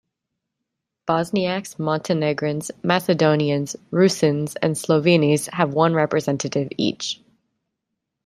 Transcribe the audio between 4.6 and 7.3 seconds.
Slovenes have one representative each.